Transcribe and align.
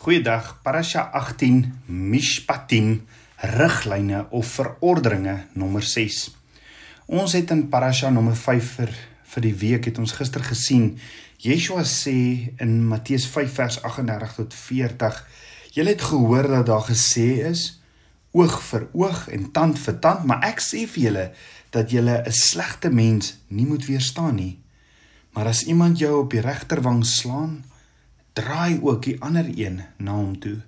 Goeiedag. 0.00 0.62
Parasha 0.62 1.10
18 1.12 1.82
Mishpatim 1.86 3.02
riglyne 3.36 4.22
of 4.30 4.46
verordeninge 4.46 5.34
nommer 5.52 5.82
6. 5.84 6.20
Ons 7.04 7.34
het 7.36 7.52
in 7.52 7.66
Parasha 7.68 8.08
nommer 8.08 8.32
5 8.32 8.70
vir 8.78 8.94
vir 9.34 9.44
die 9.44 9.52
week 9.60 9.90
het 9.90 10.00
ons 10.00 10.14
gister 10.16 10.40
gesien 10.40 10.86
Yeshua 11.44 11.84
sê 11.84 12.16
in 12.64 12.78
Matteus 12.88 13.28
5 13.28 13.52
vers 13.60 13.76
38 13.84 14.32
tot 14.38 14.56
40 14.56 15.20
Julle 15.76 15.92
het 15.92 16.08
gehoor 16.08 16.48
dat 16.48 16.66
daar 16.72 16.88
gesê 16.88 17.28
is 17.50 17.66
oog 18.32 18.56
vir 18.70 18.88
oog 18.96 19.26
en 19.28 19.50
tand 19.52 19.76
vir 19.84 20.00
tand, 20.00 20.24
maar 20.24 20.48
ek 20.48 20.64
sê 20.64 20.86
vir 20.88 21.10
julle 21.10 21.26
dat 21.76 21.92
julle 21.92 22.22
'n 22.24 22.32
slegte 22.32 22.88
mens 22.88 23.34
nie 23.52 23.68
moet 23.68 23.84
weerstaan 23.84 24.40
nie. 24.40 24.56
Maar 25.36 25.52
as 25.52 25.66
iemand 25.68 25.98
jou 25.98 26.22
op 26.22 26.30
die 26.30 26.40
regterwang 26.40 27.04
slaan, 27.04 27.68
draai 28.40 28.80
ook 28.82 29.04
die 29.04 29.18
ander 29.20 29.46
een 29.52 29.82
na 29.96 30.16
hom 30.16 30.38
toe. 30.40 30.58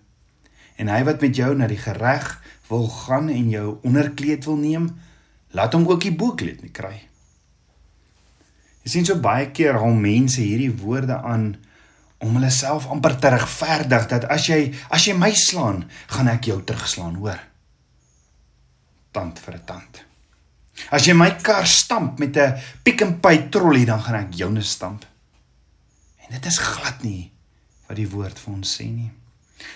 En 0.77 0.91
hy 0.93 1.03
wat 1.09 1.23
met 1.25 1.37
jou 1.37 1.53
na 1.57 1.69
die 1.71 1.81
gereg 1.81 2.29
wil 2.69 2.87
gaan 2.89 3.29
en 3.33 3.51
jou 3.53 3.67
onderkleed 3.87 4.45
wil 4.49 4.59
neem, 4.61 4.89
laat 5.57 5.75
hom 5.77 5.87
ook 5.89 6.05
die 6.05 6.15
boekleed 6.17 6.63
nie 6.65 6.73
kry. 6.73 6.95
Jy 8.83 8.95
sien 8.95 9.07
so 9.07 9.21
baie 9.23 9.51
keer 9.55 9.79
hom 9.79 10.01
mense 10.03 10.41
hierdie 10.43 10.73
woorde 10.83 11.21
aan 11.21 11.53
om 12.23 12.39
hulle 12.39 12.51
self 12.55 12.89
amper 12.91 13.17
te 13.19 13.33
regverdig 13.35 14.09
dat 14.11 14.29
as 14.31 14.47
jy 14.51 14.73
as 14.95 15.07
jy 15.07 15.15
my 15.19 15.33
slaan, 15.39 15.85
gaan 16.15 16.31
ek 16.31 16.49
jou 16.51 16.61
terugslaan, 16.67 17.19
hoor. 17.19 17.41
Tand 19.13 19.39
vir 19.39 19.55
'n 19.55 19.65
tand. 19.67 20.05
As 20.91 21.07
jy 21.07 21.15
my 21.15 21.31
kar 21.43 21.67
stamp 21.67 22.19
met 22.19 22.37
'n 22.37 22.59
Pick 22.83 23.03
n 23.05 23.21
Pay 23.21 23.49
trolley, 23.51 23.85
dan 23.85 24.01
gaan 24.01 24.27
ek 24.27 24.35
joune 24.35 24.63
stamp. 24.63 25.05
En 26.19 26.31
dit 26.31 26.47
is 26.47 26.59
glad 26.59 27.03
nie 27.03 27.32
wat 27.93 28.01
die 28.01 28.09
woord 28.09 28.41
vir 28.41 28.55
ons 28.57 28.79
sê 28.79 28.89
nie. 28.89 29.11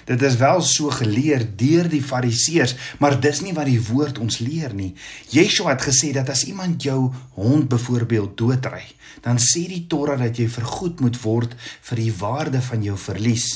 Dit 0.09 0.23
is 0.27 0.39
wel 0.41 0.63
so 0.67 0.91
geleer 0.91 1.45
deur 1.59 1.87
die 1.91 2.03
fariseërs, 2.03 2.75
maar 2.99 3.19
dis 3.23 3.43
nie 3.45 3.53
wat 3.55 3.69
die 3.69 3.83
woord 3.83 4.19
ons 4.23 4.41
leer 4.43 4.73
nie. 4.75 4.95
Yeshua 5.31 5.75
het 5.75 5.85
gesê 5.87 6.11
dat 6.17 6.31
as 6.33 6.47
iemand 6.49 6.83
jou 6.83 7.13
hond 7.37 7.69
byvoorbeeld 7.71 8.35
doodry, 8.39 8.83
dan 9.23 9.39
sê 9.43 9.67
die 9.71 9.85
Torah 9.91 10.19
dat 10.19 10.41
jy 10.41 10.49
vergoed 10.51 11.03
moet 11.05 11.19
word 11.23 11.55
vir 11.91 12.03
die 12.03 12.15
waarde 12.19 12.63
van 12.65 12.83
jou 12.87 12.97
verlies. 12.99 13.47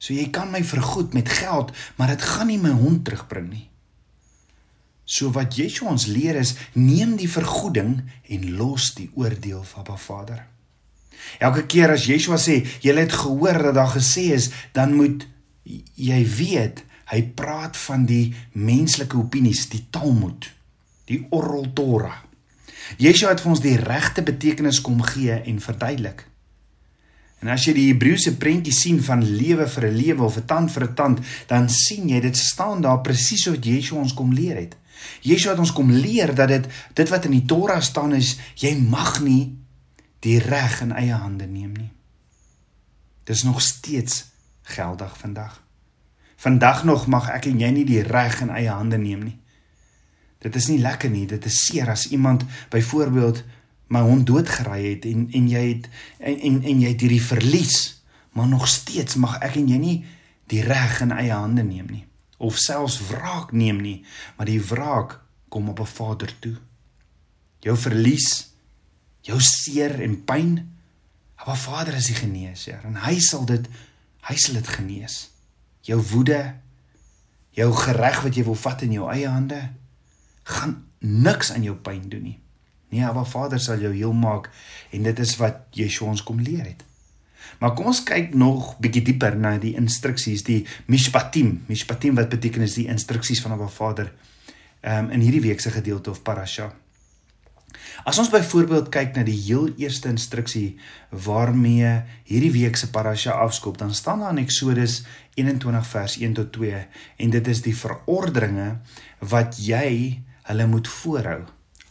So 0.00 0.16
jy 0.16 0.26
kan 0.34 0.50
my 0.50 0.64
vergoed 0.66 1.14
met 1.14 1.30
geld, 1.30 1.70
maar 1.96 2.10
dit 2.14 2.24
gaan 2.24 2.50
nie 2.50 2.58
my 2.60 2.74
hond 2.74 3.04
terugbring 3.06 3.52
nie. 3.52 3.68
So 5.04 5.30
wat 5.36 5.54
Yeshua 5.60 5.92
ons 5.92 6.08
leer 6.08 6.40
is, 6.40 6.56
neem 6.72 7.14
die 7.20 7.30
vergoeding 7.30 8.00
en 8.32 8.50
los 8.58 8.94
die 8.96 9.10
oordeel 9.14 9.62
van 9.68 9.84
Abba 9.84 10.00
Vader. 10.00 10.42
Elke 11.38 11.66
keer 11.66 11.90
as 11.90 12.06
Yeshua 12.06 12.36
sê, 12.36 12.64
"Jy 12.80 12.94
het 12.94 13.12
gehoor 13.12 13.62
dat 13.62 13.74
daar 13.74 13.94
gesê 13.96 14.32
is," 14.32 14.50
dan 14.72 14.94
moet 14.94 15.26
jy 15.94 16.26
weet, 16.36 16.84
hy 17.12 17.22
praat 17.22 17.76
van 17.76 18.04
die 18.04 18.34
menslike 18.52 19.16
opinies, 19.16 19.68
die 19.68 19.86
Talmud, 19.90 20.50
die 21.06 21.26
Oral 21.30 21.72
Torah. 21.72 22.22
Yeshua 23.00 23.32
het 23.32 23.40
vir 23.40 23.50
ons 23.50 23.60
die 23.64 23.76
regte 23.80 24.22
betekenis 24.22 24.80
kom 24.84 25.00
gee 25.02 25.32
en 25.32 25.60
verduidelik. 25.60 26.26
En 27.44 27.50
as 27.52 27.66
jy 27.66 27.74
die 27.76 27.88
Hebreëse 27.90 28.36
prentjie 28.40 28.72
sien 28.72 29.02
van 29.04 29.20
lewe 29.24 29.66
vir 29.68 29.86
'n 29.88 29.96
lewe 29.96 30.22
of 30.24 30.36
'n 30.36 30.46
tand 30.46 30.70
vir 30.72 30.84
'n 30.84 30.94
tand, 30.94 31.18
dan 31.46 31.68
sien 31.68 32.08
jy 32.08 32.20
dit 32.20 32.36
staan 32.36 32.80
daar 32.80 33.00
presies 33.00 33.42
soos 33.42 33.58
Yeshua 33.60 34.00
ons 34.00 34.14
kom 34.14 34.32
leer 34.32 34.56
het. 34.56 34.76
Yeshua 35.22 35.50
het 35.50 35.58
ons 35.58 35.72
kom 35.72 35.90
leer 35.90 36.34
dat 36.34 36.48
dit 36.48 36.66
dit 36.94 37.08
wat 37.08 37.24
in 37.24 37.30
die 37.30 37.44
Torah 37.44 37.80
staan 37.80 38.14
is, 38.14 38.36
jy 38.56 38.74
mag 38.76 39.20
nie 39.20 39.63
die 40.24 40.38
reg 40.40 40.80
in 40.80 40.94
eie 40.96 41.16
hande 41.20 41.46
neem 41.46 41.74
nie. 41.76 41.90
Dis 43.28 43.44
nog 43.44 43.60
steeds 43.60 44.24
geldig 44.74 45.18
vandag. 45.18 45.60
Vandag 46.36 46.84
nog 46.84 47.06
mag 47.06 47.28
ek 47.32 47.48
en 47.50 47.60
jy 47.60 47.70
nie 47.72 47.84
die 47.88 48.02
reg 48.04 48.40
in 48.44 48.52
eie 48.52 48.72
hande 48.72 48.98
neem 49.00 49.24
nie. 49.24 49.36
Dit 50.44 50.56
is 50.56 50.68
nie 50.68 50.80
lekker 50.80 51.12
nie, 51.12 51.26
dit 51.28 51.44
is 51.48 51.60
seer 51.66 51.88
as 51.92 52.08
iemand 52.12 52.44
byvoorbeeld 52.72 53.44
my 53.92 54.00
hond 54.04 54.26
doodgery 54.26 54.80
het 54.90 55.04
en 55.08 55.28
en 55.32 55.48
jy 55.48 55.62
het 55.68 55.88
en 56.18 56.40
en, 56.48 56.58
en 56.62 56.80
jy 56.80 56.90
het 56.92 57.04
hierdie 57.04 57.22
verlies, 57.22 57.76
maar 58.32 58.48
nog 58.48 58.66
steeds 58.68 59.20
mag 59.20 59.38
ek 59.44 59.60
en 59.60 59.68
jy 59.68 59.78
nie 59.80 59.96
die 60.52 60.64
reg 60.64 61.00
in 61.04 61.12
eie 61.12 61.32
hande 61.32 61.64
neem 61.64 61.88
nie 61.92 62.04
of 62.44 62.58
selfs 62.58 62.98
wraak 63.08 63.52
neem 63.52 63.80
nie, 63.80 63.98
maar 64.36 64.48
die 64.48 64.60
wraak 64.60 65.20
kom 65.48 65.68
op 65.68 65.80
'n 65.80 65.86
Vader 65.86 66.32
toe. 66.38 66.56
Jou 67.60 67.76
verlies 67.76 68.53
jou 69.24 69.40
seer 69.40 69.96
en 70.04 70.16
pyn. 70.26 70.58
Maar 71.44 71.60
Vader 71.60 71.96
is 71.98 72.08
die 72.08 72.16
geneesheer 72.16 72.84
en 72.88 72.96
hy 73.04 73.18
sal 73.20 73.44
dit 73.48 73.66
hy 74.24 74.36
sal 74.40 74.56
dit 74.56 74.68
genees. 74.78 75.16
Jou 75.84 75.98
woede, 76.14 76.40
jou 77.52 77.68
gereg 77.76 78.22
wat 78.24 78.38
jy 78.38 78.44
wil 78.46 78.56
vat 78.56 78.84
in 78.86 78.94
jou 78.96 79.10
eie 79.12 79.28
hande, 79.28 79.58
gaan 80.48 80.78
niks 81.04 81.52
aan 81.52 81.66
jou 81.66 81.76
pyn 81.76 82.06
doen 82.08 82.24
nie. 82.30 82.38
Nee, 82.94 83.04
maar 83.04 83.28
Vader 83.28 83.60
sal 83.60 83.82
jou 83.82 83.92
heel 83.92 84.14
maak 84.16 84.48
en 84.94 85.04
dit 85.04 85.20
is 85.20 85.34
wat 85.40 85.66
Yeshua 85.76 86.14
ons 86.14 86.24
kom 86.24 86.40
leer 86.40 86.64
het. 86.64 86.84
Maar 87.60 87.74
kom 87.76 87.90
ons 87.90 88.00
kyk 88.06 88.32
nog 88.38 88.74
bietjie 88.82 89.02
dieper 89.04 89.36
na 89.36 89.56
die 89.60 89.74
instruksies, 89.76 90.44
die 90.46 90.62
mishpatim. 90.90 91.58
Mishpatim 91.68 92.16
wat 92.16 92.32
beteken 92.32 92.64
is 92.64 92.78
die 92.78 92.88
instruksies 92.88 93.42
van 93.44 93.52
'n 93.58 93.68
Vader. 93.68 94.12
Ehm 94.80 95.04
um, 95.04 95.10
in 95.10 95.20
hierdie 95.20 95.44
week 95.44 95.60
se 95.60 95.70
gedeelte 95.70 96.10
of 96.10 96.22
parasha. 96.22 96.72
As 98.04 98.18
ons 98.18 98.30
byvoorbeeld 98.32 98.90
kyk 98.92 99.16
na 99.16 99.24
die 99.26 99.38
heel 99.46 99.70
eerste 99.80 100.08
instruksie 100.12 100.76
waarmee 101.10 102.02
hierdie 102.28 102.52
week 102.52 102.76
se 102.76 102.90
parasha 102.90 103.36
afskop, 103.44 103.78
dan 103.78 103.94
staan 103.94 104.20
daar 104.20 104.34
in 104.36 104.42
Eksodus 104.44 105.02
21 105.34 105.86
vers 105.86 106.18
1 106.20 106.34
tot 106.34 106.52
2 106.52 106.84
en 107.16 107.30
dit 107.30 107.48
is 107.48 107.62
die 107.64 107.76
verordeninge 107.76 108.78
wat 109.20 109.58
jy 109.58 110.20
hulle 110.50 110.66
moet 110.66 110.88
voorhou. 110.88 111.42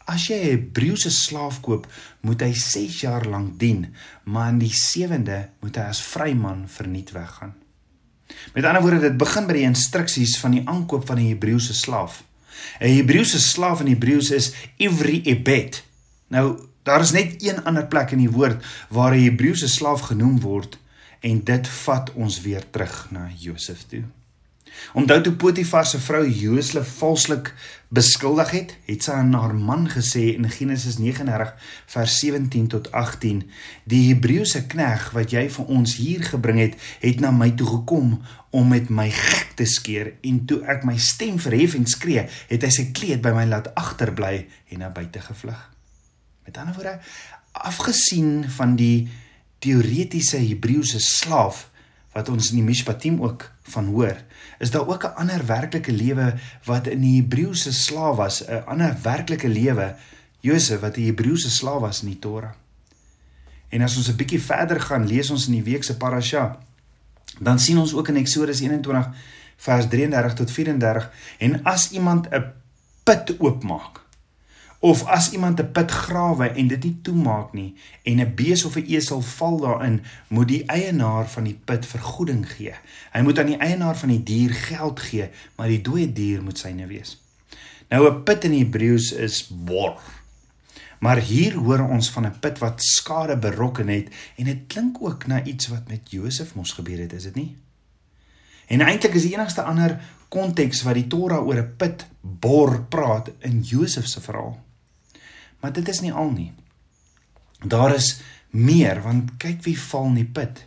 As 0.05 0.27
jy 0.27 0.35
'n 0.35 0.49
Hebreëse 0.49 1.09
slaaf 1.09 1.61
koop, 1.61 1.87
moet 2.21 2.41
hy 2.41 2.53
6 2.53 3.01
jaar 3.01 3.25
lank 3.25 3.59
dien, 3.59 3.87
maar 4.23 4.49
in 4.49 4.59
die 4.59 4.73
7de 4.73 5.49
moet 5.61 5.75
hy 5.75 5.83
as 5.83 6.01
vryman 6.01 6.67
verniet 6.67 7.11
weggaan. 7.11 7.53
Met 8.53 8.65
ander 8.65 8.81
woorde, 8.81 8.99
dit 8.99 9.17
begin 9.17 9.47
by 9.47 9.53
die 9.53 9.67
instruksies 9.67 10.37
van 10.39 10.51
die 10.51 10.67
aankoop 10.67 11.07
van 11.07 11.17
'n 11.17 11.29
Hebreëse 11.29 11.73
slaaf. 11.73 12.23
'n 12.79 12.95
Hebreëse 12.97 13.39
slaaf 13.39 13.79
in 13.79 13.87
Hebreëus 13.87 14.31
is 14.31 14.53
ivri 14.77 15.21
ebed. 15.25 15.83
Nou, 16.27 16.59
daar 16.83 17.01
is 17.01 17.11
net 17.11 17.43
een 17.43 17.63
ander 17.63 17.85
plek 17.85 18.11
in 18.11 18.17
die 18.17 18.31
woord 18.31 18.63
waar 18.89 19.15
'n 19.15 19.23
Hebreëse 19.23 19.67
slaaf 19.67 20.01
genoem 20.01 20.39
word 20.39 20.77
en 21.19 21.43
dit 21.43 21.67
vat 21.67 22.11
ons 22.13 22.41
weer 22.41 22.63
terug 22.69 23.07
na 23.11 23.29
Josef 23.37 23.85
toe. 23.87 24.03
Onthou 24.93 25.21
toe 25.21 25.33
Potifar 25.33 25.85
se 25.85 25.99
vrou 25.99 26.21
Josef 26.29 26.97
valslik 26.97 27.53
beskuldig 27.93 28.51
het, 28.53 28.75
het 28.85 29.05
sy 29.05 29.15
aan 29.17 29.33
haar 29.33 29.53
man 29.55 29.87
gesê 29.89 30.33
in 30.33 30.45
Genesis 30.49 30.97
39 31.01 31.53
vers 31.93 32.19
17 32.19 32.67
tot 32.67 32.91
18: 32.91 33.41
"Die 33.89 34.01
Hebreëse 34.07 34.65
knegg 34.67 35.11
wat 35.17 35.31
jy 35.31 35.49
vir 35.49 35.65
ons 35.65 35.95
hier 35.95 36.23
gebring 36.23 36.59
het, 36.59 36.77
het 36.99 37.19
na 37.19 37.31
my 37.31 37.51
toe 37.51 37.67
gekom 37.67 38.21
om 38.49 38.67
met 38.69 38.89
my 38.89 39.09
gek 39.09 39.53
te 39.55 39.65
skeer 39.65 40.13
en 40.21 40.45
toe 40.45 40.61
ek 40.65 40.85
my 40.85 40.97
stem 40.97 41.39
verhef 41.39 41.73
en 41.73 41.85
skree, 41.85 42.27
het 42.47 42.63
hy 42.63 42.69
sy 42.69 42.89
kleed 42.91 43.21
by 43.21 43.33
my 43.33 43.45
laat 43.45 43.73
agterbly 43.75 44.47
en 44.69 44.79
na 44.79 44.89
buite 44.89 45.21
gevlug." 45.21 45.69
Met 46.45 46.57
ander 46.57 46.75
woorde, 46.75 46.99
afgesien 47.51 48.49
van 48.49 48.75
die 48.75 49.09
teoretiese 49.59 50.37
Hebreëse 50.37 50.99
slaaf 50.99 51.69
wat 52.13 52.29
ons 52.29 52.51
in 52.51 52.61
die 52.61 52.65
Mishpatim 52.65 53.21
ook 53.21 53.51
van 53.73 53.85
hoor, 53.85 54.17
is 54.59 54.71
daar 54.71 54.87
ook 54.87 55.03
'n 55.03 55.15
ander 55.15 55.45
werklike 55.45 55.91
lewe 55.91 56.33
wat 56.65 56.87
in 56.87 57.01
die 57.01 57.21
Hebreëse 57.21 57.73
slaaf 57.73 58.15
was, 58.15 58.43
'n 58.47 58.63
ander 58.65 58.95
werklike 59.01 59.47
lewe, 59.47 59.95
Josef 60.39 60.79
wat 60.79 60.97
'n 60.97 61.05
Hebreëse 61.05 61.49
slaaf 61.49 61.79
was 61.79 62.01
in 62.01 62.07
die 62.07 62.19
Torah. 62.19 62.53
En 63.69 63.81
as 63.81 63.97
ons 63.97 64.09
'n 64.09 64.15
bietjie 64.15 64.41
verder 64.41 64.81
gaan 64.81 65.07
lees 65.07 65.29
ons 65.29 65.47
in 65.47 65.53
die 65.53 65.63
week 65.63 65.83
se 65.83 65.97
parasha, 65.97 66.59
dan 67.39 67.59
sien 67.59 67.77
ons 67.77 67.93
ook 67.93 68.07
in 68.07 68.15
Eksodus 68.15 68.59
21 68.59 69.09
vers 69.57 69.87
33 69.87 70.33
tot 70.33 70.51
34 70.51 71.11
en 71.37 71.63
as 71.63 71.91
iemand 71.91 72.27
'n 72.29 72.43
put 73.03 73.39
oopmaak 73.39 74.02
Of 74.83 75.05
as 75.07 75.31
iemand 75.31 75.59
'n 75.59 75.71
put 75.71 75.91
grawe 75.91 76.47
en 76.47 76.67
dit 76.67 76.83
nie 76.83 76.97
toemaak 77.01 77.53
nie 77.53 77.75
en 78.03 78.19
'n 78.19 78.35
bees 78.35 78.65
of 78.65 78.75
'n 78.75 78.85
esel 78.85 79.21
val 79.21 79.59
daarin, 79.59 80.01
moet 80.27 80.47
die 80.47 80.65
eienaar 80.65 81.29
van 81.29 81.43
die 81.43 81.59
put 81.65 81.85
vergoeding 81.85 82.51
gee. 82.51 82.73
Hy 83.11 83.21
moet 83.21 83.39
aan 83.39 83.45
die 83.45 83.57
eienaar 83.57 83.97
van 83.97 84.09
die 84.09 84.23
dier 84.23 84.53
geld 84.53 84.99
gee, 84.99 85.29
maar 85.55 85.67
die 85.67 85.81
dooie 85.81 86.13
dier 86.13 86.43
moet 86.43 86.57
syne 86.57 86.87
wees. 86.87 87.21
Nou 87.89 88.09
'n 88.09 88.23
put 88.23 88.43
in 88.43 88.51
Hebreëus 88.51 89.11
is 89.11 89.47
bor. 89.47 90.01
Maar 90.99 91.17
hier 91.17 91.53
hoor 91.53 91.87
ons 91.89 92.09
van 92.09 92.25
'n 92.25 92.39
put 92.39 92.59
wat 92.59 92.83
skade 92.83 93.37
berokken 93.37 93.87
het 93.87 94.07
en 94.35 94.45
dit 94.45 94.67
klink 94.67 94.97
ook 94.99 95.27
na 95.27 95.43
iets 95.43 95.67
wat 95.67 95.87
met 95.87 96.11
Josef 96.11 96.55
mos 96.55 96.71
gebeur 96.71 96.99
het, 96.99 97.13
is 97.13 97.23
dit 97.23 97.35
nie? 97.35 97.55
En 98.67 98.81
eintlik 98.81 99.13
is 99.13 99.21
die 99.21 99.33
enigste 99.33 99.61
ander 99.61 99.99
konteks 100.27 100.81
wat 100.81 100.93
die 100.93 101.07
Torah 101.07 101.47
oor 101.47 101.55
'n 101.55 101.73
put 101.77 102.05
bor 102.21 102.83
praat 102.83 103.31
in 103.39 103.61
Josef 103.61 104.07
se 104.07 104.21
verhaal. 104.21 104.63
Maar 105.63 105.73
dit 105.73 105.87
is 105.87 106.03
nie 106.03 106.11
al 106.11 106.29
nie. 106.35 106.51
Daar 107.63 107.95
is 107.95 108.19
meer 108.51 108.99
want 109.01 109.37
kyk 109.39 109.63
wie 109.63 109.79
val 109.79 110.11
in 110.11 110.19
die 110.19 110.27
put. 110.27 110.65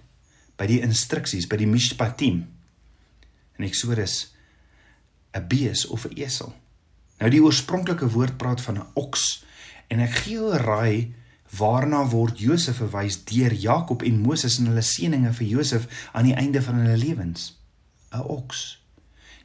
by 0.56 0.68
die 0.68 0.80
instruksies, 0.84 1.48
by 1.48 1.58
die 1.60 1.68
mishpatim. 1.68 2.44
In 3.56 3.64
Eksodus 3.68 4.32
'n 5.34 5.48
bees 5.48 5.86
of 5.86 6.06
'n 6.06 6.16
esel. 6.16 6.54
Nou 7.20 7.30
die 7.30 7.42
oorspronklike 7.42 8.08
woord 8.08 8.36
praat 8.36 8.60
van 8.60 8.78
'n 8.78 8.86
oks 8.94 9.44
en 9.88 10.00
ek 10.00 10.10
gee 10.10 10.32
jou 10.34 10.52
'n 10.52 10.64
raai 10.64 11.14
waarna 11.58 12.08
word 12.08 12.38
Josef 12.38 12.76
verwys 12.76 13.24
deur 13.24 13.52
Jakob 13.52 14.02
en 14.02 14.20
Moses 14.20 14.58
in 14.58 14.66
hulle 14.66 14.82
seëninge 14.82 15.32
vir 15.32 15.46
Josef 15.46 16.10
aan 16.12 16.24
die 16.24 16.34
einde 16.34 16.62
van 16.62 16.74
hulle 16.74 16.96
lewens. 16.96 17.56
'n 18.12 18.20
Oks. 18.20 18.80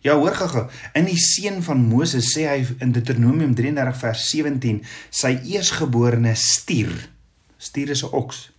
Ja, 0.02 0.16
hoor 0.18 0.34
gou-gou. 0.34 0.64
In 0.98 1.06
die 1.06 1.20
seën 1.20 1.60
van 1.62 1.82
Moses 1.86 2.32
sê 2.34 2.48
hy 2.50 2.62
in 2.82 2.94
Deuteronomium 2.96 3.52
33 3.54 4.00
vers 4.00 4.24
17 4.32 4.80
sy 5.14 5.36
eersgeborene 5.54 6.34
stier. 6.34 6.90
Stier 7.62 7.92
is 7.94 8.02
'n 8.04 8.10
oks. 8.10 8.50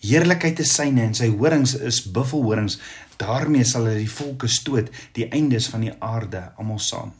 Heerlikheid 0.00 0.58
is 0.58 0.72
syne 0.72 1.02
en 1.02 1.14
sy 1.14 1.28
horings 1.28 1.74
is 1.74 2.00
buffelhorings. 2.02 2.78
daarmee 3.18 3.64
sal 3.64 3.86
hy 3.86 3.96
die 3.98 4.10
volke 4.10 4.46
stoot, 4.46 4.90
die 5.12 5.26
eindes 5.32 5.66
van 5.68 5.80
die 5.80 5.92
aarde 5.98 6.52
almal 6.56 6.78
saam. 6.78 7.12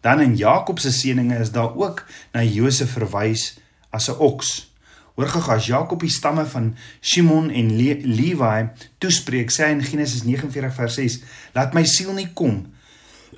Dan 0.00 0.20
in 0.20 0.36
Jakob 0.36 0.78
se 0.78 0.90
seëninge 0.90 1.38
is 1.38 1.52
daar 1.52 1.76
ook 1.76 2.04
na 2.32 2.42
Josef 2.42 2.90
verwys 2.90 3.58
as 3.90 4.08
'n 4.08 4.18
oks. 4.18 4.68
Hoor 5.14 5.28
gou 5.28 5.54
as 5.54 5.66
Jakob 5.66 6.00
die 6.00 6.10
stamme 6.10 6.44
van 6.46 6.76
Shimon 7.00 7.50
en 7.50 7.76
Le 7.76 7.94
Levi 8.02 8.68
toespreek, 8.98 9.50
sê 9.50 9.64
hy 9.64 9.70
in 9.70 9.82
Genesis 9.82 10.22
49 10.22 10.74
vers 10.74 10.94
6: 10.94 11.20
"Laat 11.54 11.74
my 11.74 11.84
siel 11.84 12.12
nie 12.12 12.32
kom 12.34 12.72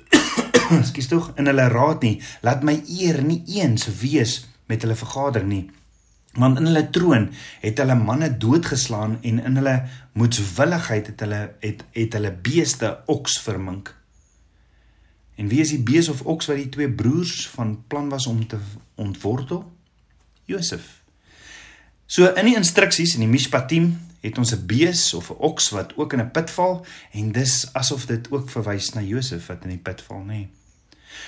skus 0.89 1.07
tog 1.11 1.31
in 1.39 1.49
hulle 1.49 1.67
raad 1.71 2.03
nie 2.05 2.17
laat 2.45 2.63
my 2.65 2.79
eer 2.99 3.21
nie 3.23 3.41
eens 3.59 3.87
wees 4.01 4.43
met 4.69 4.81
hulle 4.81 4.97
vergader 4.97 5.45
nie. 5.45 5.65
Want 6.35 6.59
in 6.59 6.67
hulle 6.67 6.89
troon 6.91 7.29
het 7.61 7.79
hulle 7.79 7.95
manne 7.95 8.31
doodgeslaan 8.37 9.19
en 9.21 9.39
in 9.39 9.59
hulle 9.61 9.75
moedswilligheid 10.19 11.11
het 11.13 11.21
hulle 11.23 11.41
het 11.61 11.85
het 11.95 12.17
hulle 12.17 12.33
beeste 12.47 12.91
oks 13.11 13.37
vermink. 13.45 13.93
En 15.35 15.47
wie 15.51 15.61
is 15.63 15.71
die 15.75 15.83
bees 15.83 16.09
of 16.09 16.23
oks 16.23 16.47
wat 16.51 16.59
die 16.59 16.71
twee 16.71 16.91
broers 16.91 17.47
van 17.55 17.77
plan 17.87 18.09
was 18.09 18.27
om 18.27 18.47
te 18.47 18.59
ontwortel? 18.95 19.63
Josef. 20.45 21.01
So 22.05 22.27
in 22.37 22.45
die 22.45 22.57
instruksies 22.57 23.15
in 23.15 23.25
die 23.25 23.31
mishpatim 23.31 23.95
het 24.25 24.37
ons 24.37 24.51
'n 24.51 24.65
bees 24.65 25.13
of 25.13 25.29
'n 25.29 25.39
oks 25.39 25.69
wat 25.69 25.93
ook 25.95 26.13
in 26.13 26.21
'n 26.21 26.31
put 26.31 26.51
val 26.51 26.85
en 27.11 27.31
dis 27.31 27.69
asof 27.73 28.05
dit 28.05 28.31
ook 28.31 28.49
verwys 28.49 28.93
na 28.93 29.01
Josef 29.01 29.45
wat 29.47 29.63
in 29.63 29.69
die 29.69 29.85
put 29.87 30.01
val, 30.01 30.21
nê. 30.21 30.25
Nee. 30.25 30.49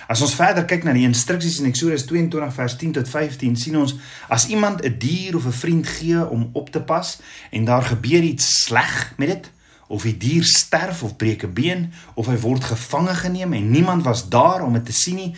As 0.08 0.22
ons 0.22 0.36
verder 0.36 0.66
kyk 0.66 0.84
na 0.84 0.94
die 0.94 1.08
instruksies 1.08 1.60
in 1.60 1.66
Eksodus 1.66 2.06
22 2.06 2.54
vers 2.54 2.76
10 2.76 2.92
tot 2.92 3.10
15, 3.10 3.56
sien 3.56 3.78
ons 3.78 3.96
as 4.30 4.48
iemand 4.48 4.84
'n 4.86 4.98
dier 4.98 5.36
of 5.36 5.46
'n 5.46 5.52
vriend 5.52 5.88
gee 5.88 6.28
om 6.30 6.50
op 6.54 6.70
te 6.70 6.82
pas 6.82 7.20
en 7.52 7.66
daar 7.66 7.84
gebeur 7.84 8.22
iets 8.22 8.64
sleg 8.64 9.14
met 9.18 9.28
dit, 9.28 9.52
of 9.88 10.04
die 10.04 10.18
dier 10.18 10.44
sterf 10.44 11.04
of 11.04 11.16
breek 11.16 11.44
'n 11.44 11.54
been 11.54 11.92
of 12.14 12.28
hy 12.28 12.38
word 12.38 12.64
gevange 12.64 13.16
geneem 13.16 13.54
en 13.54 13.72
niemand 13.72 14.04
was 14.04 14.30
daar 14.30 14.62
om 14.62 14.74
dit 14.74 14.86
te 14.86 14.92
sien 14.92 15.16
nie, 15.16 15.36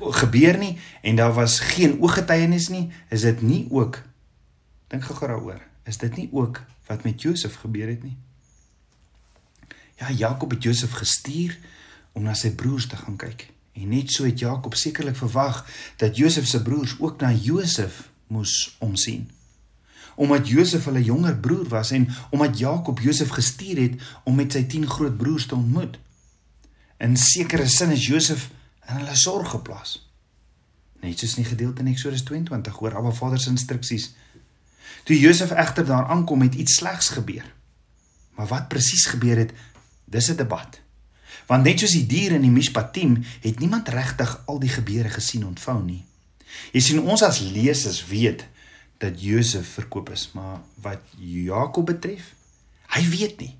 gebeur 0.00 0.58
nie 0.58 0.78
en 1.02 1.16
daar 1.16 1.32
was 1.32 1.60
geen 1.60 2.00
ooggetuienis 2.00 2.68
nie, 2.68 2.90
is 3.08 3.20
dit 3.20 3.42
nie 3.42 3.66
ook 3.70 4.02
dink 4.88 5.04
gou 5.04 5.26
daaroor. 5.26 5.67
Is 5.88 5.96
dit 5.96 6.16
nie 6.16 6.28
ook 6.32 6.60
wat 6.86 7.04
met 7.04 7.22
Josef 7.22 7.54
gebeur 7.64 7.88
het 7.88 8.02
nie. 8.02 8.16
Ja, 9.98 10.10
Jakob 10.10 10.50
het 10.50 10.62
Josef 10.62 10.92
gestuur 10.92 11.58
om 12.12 12.22
na 12.22 12.34
sy 12.34 12.52
broers 12.54 12.86
te 12.86 12.96
gaan 12.96 13.16
kyk. 13.16 13.48
En 13.78 13.88
net 13.88 14.12
so 14.12 14.26
het 14.26 14.38
Jakob 14.38 14.74
sekerlik 14.74 15.16
verwag 15.16 15.64
dat 15.96 16.16
Josef 16.16 16.46
se 16.46 16.62
broers 16.62 16.96
ook 17.00 17.20
na 17.20 17.32
Josef 17.32 18.08
moes 18.26 18.76
omsien. 18.78 19.30
Omdat 20.14 20.48
Josef 20.48 20.84
hulle 20.84 21.02
jonger 21.04 21.36
broer 21.38 21.68
was 21.68 21.90
en 21.90 22.08
omdat 22.30 22.58
Jakob 22.58 23.00
Josef 23.00 23.28
gestuur 23.28 23.80
het 23.80 24.00
om 24.24 24.34
met 24.34 24.52
sy 24.52 24.64
10 24.66 24.86
groot 24.90 25.16
broers 25.16 25.46
te 25.46 25.54
ontmoet. 25.54 25.98
In 26.98 27.16
sekere 27.16 27.68
sin 27.68 27.94
is 27.94 28.06
Josef 28.06 28.50
in 28.88 29.00
hulle 29.00 29.16
sorg 29.16 29.50
geplaas. 29.54 29.98
Net 31.00 31.18
soos 31.18 31.36
in 31.36 31.44
die 31.44 31.52
gedeelte 31.52 31.84
in 31.84 31.92
Eksodus 31.92 32.24
22 32.26 32.80
oor 32.82 32.96
Abba 32.98 33.12
Vader 33.14 33.38
se 33.38 33.52
instruksies 33.54 34.10
Toe 35.04 35.18
Josef 35.18 35.50
egter 35.50 35.86
daar 35.86 36.06
aankom 36.06 36.42
het 36.42 36.54
iets 36.54 36.74
slegs 36.74 37.08
gebeur. 37.08 37.54
Maar 38.34 38.46
wat 38.46 38.68
presies 38.68 39.06
gebeur 39.06 39.36
het, 39.36 39.52
dis 40.04 40.30
'n 40.30 40.36
debat. 40.36 40.80
Want 41.46 41.62
net 41.64 41.78
soos 41.78 41.92
die 41.96 42.06
diere 42.06 42.34
in 42.34 42.44
die 42.44 42.50
Mishpatim 42.50 43.24
het 43.40 43.58
niemand 43.58 43.88
regtig 43.88 44.42
al 44.46 44.58
die 44.58 44.68
gebeure 44.68 45.08
gesien 45.08 45.46
ontvou 45.46 45.82
nie. 45.84 46.04
Jy 46.72 46.80
sien 46.80 47.00
ons 47.00 47.22
as 47.22 47.40
lesers 47.40 48.06
weet 48.06 48.46
dat 48.98 49.22
Josef 49.22 49.68
verkoop 49.78 50.10
is, 50.10 50.30
maar 50.32 50.60
wat 50.82 51.00
Jakob 51.18 51.86
betref, 51.86 52.34
hy 52.94 53.08
weet 53.08 53.40
nie. 53.40 53.56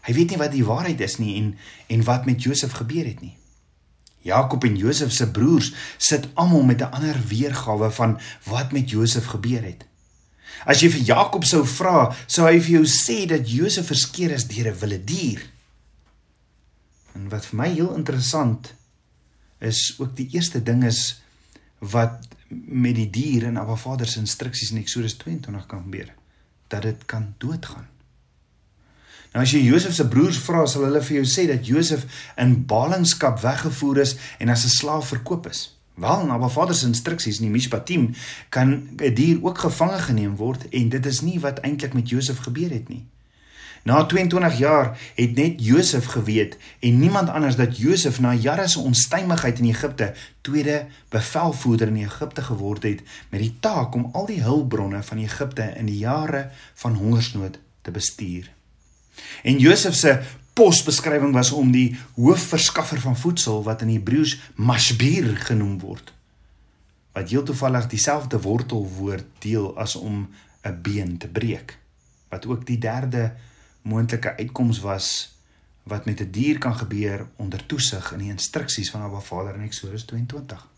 Hy 0.00 0.14
weet 0.16 0.32
nie 0.32 0.40
wat 0.40 0.52
die 0.52 0.64
waarheid 0.64 1.00
is 1.00 1.18
nie 1.20 1.36
en 1.36 1.52
en 1.86 2.04
wat 2.04 2.26
met 2.26 2.42
Josef 2.42 2.72
gebeur 2.72 3.04
het 3.04 3.20
nie. 3.20 3.36
Jakob 4.20 4.64
en 4.64 4.76
Josef 4.76 5.12
se 5.12 5.30
broers 5.30 5.72
sit 5.96 6.28
almal 6.34 6.62
met 6.62 6.80
'n 6.80 6.92
ander 6.92 7.16
weergawe 7.28 7.90
van 7.90 8.20
wat 8.44 8.72
met 8.72 8.90
Josef 8.90 9.24
gebeur 9.24 9.62
het. 9.62 9.86
As 10.64 10.82
jy 10.82 10.90
vir 10.90 11.06
Jakob 11.14 11.44
sou 11.44 11.64
vra, 11.64 12.10
sou 12.26 12.46
hy 12.46 12.58
vir 12.60 12.80
jou 12.80 12.86
sê 12.86 13.26
dat 13.26 13.48
Josef 13.48 13.86
verskeer 13.86 14.34
is 14.36 14.46
deur 14.48 14.68
'n 14.72 14.80
wilde 14.80 15.04
dier. 15.04 15.40
En 17.14 17.28
wat 17.28 17.46
vir 17.46 17.56
my 17.56 17.68
heel 17.68 17.94
interessant 17.94 18.74
is 19.60 19.94
ook 19.98 20.16
die 20.16 20.28
eerste 20.32 20.62
ding 20.62 20.84
is 20.84 21.22
wat 21.78 22.26
met 22.48 22.94
die 22.94 23.10
dier 23.10 23.42
in 23.42 23.58
Abba 23.58 23.76
Vader 23.76 24.06
se 24.06 24.20
instruksies 24.20 24.70
in 24.70 24.78
Eksodus 24.78 25.16
22 25.16 25.66
kan 25.66 25.82
gebeur, 25.82 26.14
dat 26.68 26.82
dit 26.82 27.04
kan 27.06 27.34
doodgaan. 27.38 27.88
Nou 29.32 29.44
as 29.44 29.52
jy 29.54 29.60
Josef 29.62 29.94
se 29.94 30.08
broers 30.08 30.38
vra, 30.42 30.64
sal 30.66 30.88
hulle 30.88 31.02
vir 31.06 31.20
jou 31.20 31.26
sê 31.28 31.46
dat 31.46 31.66
Josef 31.66 32.06
in 32.36 32.64
ballingskap 32.66 33.38
weggevoer 33.40 34.02
is 34.02 34.16
en 34.38 34.48
as 34.48 34.64
'n 34.64 34.76
slaaf 34.78 35.12
verkoop 35.14 35.46
is. 35.46 35.76
Wel, 36.00 36.26
na 36.26 36.34
Abba 36.34 36.48
Vader 36.48 36.74
se 36.74 36.86
instruksies 36.86 37.38
in 37.38 37.50
die 37.50 37.52
Mishpatim 37.52 38.14
kan 38.48 38.68
'n 38.96 39.14
dier 39.14 39.38
ook 39.44 39.58
gevange 39.58 39.98
geneem 39.98 40.36
word 40.36 40.68
en 40.68 40.88
dit 40.88 41.06
is 41.06 41.20
nie 41.20 41.40
wat 41.40 41.58
eintlik 41.60 41.92
met 41.92 42.08
Josef 42.08 42.38
gebeur 42.38 42.70
het 42.70 42.88
nie. 42.88 43.04
Na 43.82 44.04
22 44.04 44.58
jaar 44.58 44.98
het 45.14 45.34
net 45.34 45.64
Josef 45.64 46.04
geweet 46.04 46.56
en 46.80 46.98
niemand 46.98 47.28
anders 47.28 47.56
dat 47.56 47.76
Josef 47.76 48.20
na 48.20 48.34
jare 48.34 48.68
se 48.68 48.78
onstuimigheid 48.78 49.58
in 49.58 49.64
Egipte 49.64 50.14
tweede 50.40 50.86
bevelvoerder 51.08 51.88
in 51.88 51.96
Egipte 51.96 52.42
geword 52.42 52.82
het 52.82 53.02
met 53.28 53.40
die 53.40 53.56
taak 53.60 53.94
om 53.94 54.08
al 54.12 54.26
die 54.26 54.42
hulpbronne 54.42 55.02
van 55.02 55.18
Egipte 55.18 55.72
in 55.76 55.86
die 55.86 55.98
jare 55.98 56.50
van 56.74 56.94
hongersnood 56.94 57.58
te 57.82 57.90
bestuur. 57.90 58.50
En 59.42 59.58
Josef 59.58 59.94
se 59.94 60.20
posbeskrywing 60.60 61.32
was 61.32 61.54
om 61.56 61.70
die 61.72 61.96
hoofverskaffer 62.18 63.00
van 63.00 63.16
voedsel 63.16 63.62
wat 63.64 63.80
in 63.80 63.94
Hebreëus 63.94 64.34
mashbir 64.60 65.30
genoem 65.46 65.78
word. 65.80 66.10
Wat 67.16 67.30
heel 67.32 67.46
toevallig 67.48 67.86
dieselfde 67.88 68.40
wortelwoord 68.44 69.24
deel 69.40 69.70
as 69.80 69.94
om 69.96 70.28
'n 70.62 70.82
been 70.82 71.16
te 71.16 71.28
breek. 71.28 71.78
Wat 72.28 72.46
ook 72.46 72.66
die 72.66 72.78
derde 72.78 73.32
moontlike 73.82 74.36
uitkoms 74.36 74.80
was 74.80 75.32
wat 75.82 76.04
met 76.04 76.20
'n 76.20 76.30
dier 76.30 76.58
kan 76.58 76.76
gebeur 76.76 77.26
onder 77.36 77.66
toesig 77.66 78.12
in 78.12 78.18
die 78.18 78.30
instruksies 78.30 78.90
van 78.90 79.00
Abba 79.00 79.20
Vader 79.20 79.54
in 79.54 79.64
Eksodus 79.64 80.04
22. 80.04 80.68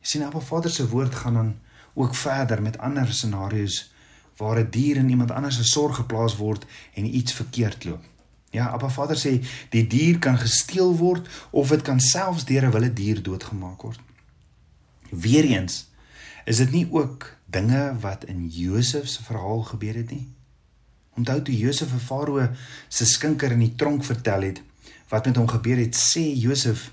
Jy 0.00 0.06
sien 0.06 0.22
Abba 0.22 0.40
Vader 0.40 0.70
se 0.70 0.88
woord 0.88 1.14
gaan 1.14 1.34
dan 1.34 1.58
ook 1.94 2.14
verder 2.14 2.62
met 2.62 2.78
ander 2.78 3.12
scenario's 3.12 3.92
waar 4.36 4.58
'n 4.58 4.70
dier 4.70 4.96
in 4.96 5.10
iemand 5.10 5.30
anders 5.30 5.56
se 5.56 5.64
sorg 5.64 5.96
geplaas 5.96 6.36
word 6.36 6.64
en 6.94 7.14
iets 7.14 7.32
verkeerd 7.32 7.84
loop. 7.84 8.10
Ja, 8.52 8.68
Abba 8.68 8.90
Vader 8.92 9.16
sê 9.16 9.38
die 9.72 9.86
dier 9.88 10.18
kan 10.20 10.36
gesteel 10.36 10.92
word 11.00 11.28
of 11.50 11.70
dit 11.72 11.82
kan 11.86 12.00
selfs 12.00 12.44
deur 12.44 12.66
'n 12.68 12.74
wilde 12.74 12.92
dier 12.92 13.22
doodgemaak 13.22 13.82
word. 13.82 14.00
Weereens 15.08 15.88
is 16.44 16.56
dit 16.56 16.70
nie 16.70 16.86
ook 16.90 17.36
dinge 17.46 17.96
wat 18.00 18.24
in 18.24 18.48
Josef 18.48 19.08
se 19.08 19.22
verhaal 19.22 19.62
gebeur 19.62 19.94
het 19.94 20.10
nie. 20.10 20.28
Onthou 21.16 21.42
toe 21.42 21.56
Josef 21.56 21.88
vir 21.88 22.00
Farao 22.00 22.48
se 22.88 23.04
skinker 23.04 23.52
in 23.52 23.64
die 23.64 23.74
tronk 23.74 24.04
vertel 24.04 24.42
het 24.42 24.62
wat 25.08 25.26
met 25.26 25.36
hom 25.36 25.48
gebeur 25.48 25.76
het, 25.76 25.96
sê 25.96 26.24
Josef 26.40 26.90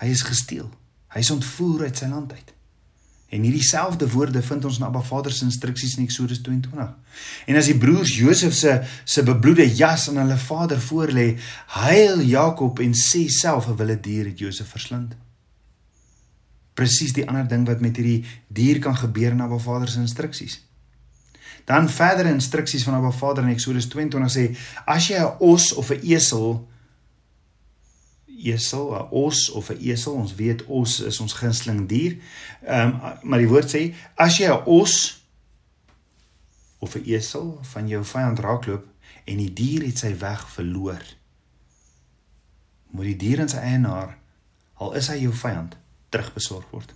hy 0.00 0.08
is 0.10 0.22
gesteel. 0.22 0.70
Hy 1.14 1.18
is 1.18 1.30
ontvoer 1.30 1.84
uit 1.86 1.96
sy 1.96 2.06
land 2.06 2.32
uit. 2.32 2.54
En 3.30 3.42
hierdie 3.46 3.62
selfde 3.62 4.08
woorde 4.10 4.42
vind 4.42 4.64
ons 4.64 4.78
in 4.80 4.84
Abba 4.84 5.00
Vader 5.06 5.32
se 5.32 5.44
instruksies 5.46 5.94
in 5.96 6.04
Eksodus 6.04 6.40
22. 6.42 6.88
En 7.46 7.56
as 7.56 7.68
die 7.70 7.76
broers 7.78 8.16
Josef 8.18 8.56
se 8.58 8.72
se 9.04 9.22
bebloede 9.22 9.66
jas 9.70 10.08
aan 10.10 10.18
hulle 10.18 10.38
vader 10.38 10.80
voorlê, 10.82 11.26
huil 11.76 12.24
Jakob 12.26 12.82
en 12.82 12.96
sê 12.98 13.28
self 13.30 13.68
'n 13.68 13.76
wille 13.76 14.00
dier 14.00 14.26
het 14.26 14.38
Josef 14.38 14.68
verslind. 14.74 15.14
Presies 16.74 17.12
die 17.12 17.28
ander 17.28 17.46
ding 17.48 17.66
wat 17.66 17.80
met 17.80 17.96
hierdie 17.96 18.24
dier 18.48 18.78
kan 18.78 18.96
gebeur 18.96 19.30
in 19.30 19.40
Abba 19.40 19.58
Vader 19.58 19.88
se 19.88 20.00
instruksies. 20.00 20.60
Dan 21.64 21.88
verdere 21.88 22.28
instruksies 22.28 22.82
van 22.82 22.94
Abba 22.94 23.10
Vader 23.10 23.44
in 23.44 23.54
Eksodus 23.54 23.86
22 23.86 24.30
sê 24.30 24.56
as 24.86 25.06
jy 25.06 25.18
'n 25.18 25.36
os 25.38 25.72
of 25.72 25.90
'n 25.90 26.00
esel 26.02 26.66
esel, 28.44 28.94
'n 28.94 29.08
os 29.10 29.50
of 29.50 29.70
'n 29.70 29.78
esel. 29.80 30.14
Ons 30.14 30.34
weet 30.34 30.64
os 30.66 31.00
is 31.00 31.20
ons 31.20 31.32
gunsteling 31.32 31.88
dier. 31.88 32.16
Ehm 32.64 32.88
um, 32.88 33.00
maar 33.22 33.38
die 33.38 33.48
woord 33.48 33.70
sê 33.70 33.94
as 34.14 34.36
jy 34.38 34.48
'n 34.48 34.62
os 34.64 35.24
of 36.78 36.94
'n 36.94 37.04
esel 37.04 37.58
van 37.62 37.88
jou 37.88 38.04
vyand 38.04 38.38
raakloop 38.38 38.86
en 39.24 39.36
die 39.36 39.52
dier 39.52 39.86
het 39.86 39.98
sy 39.98 40.18
weg 40.18 40.50
verloor. 40.50 41.02
Moet 42.90 43.04
die 43.04 43.16
dier 43.16 43.38
en 43.38 43.48
sy 43.48 43.56
eienaar, 43.56 44.18
al 44.74 44.94
is 44.94 45.08
hy 45.08 45.16
jou 45.16 45.32
vyand, 45.32 45.76
terugbesorg 46.08 46.70
word. 46.70 46.94